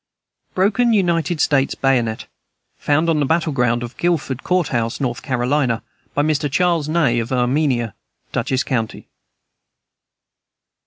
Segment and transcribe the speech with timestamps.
[0.55, 2.25] Broken United States bayonet,
[2.79, 5.83] found on the battle ground of Guilford Courthouse, North Carolina.
[6.15, 6.51] By Mr.
[6.51, 7.93] Charles Ney, of Amenia,
[8.31, 9.05] Dutchess county.